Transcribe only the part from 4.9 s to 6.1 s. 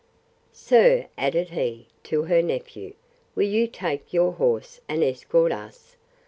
escort us?